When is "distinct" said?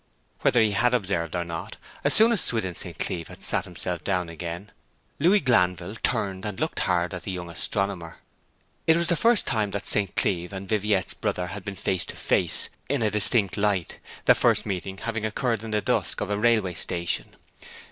13.11-13.57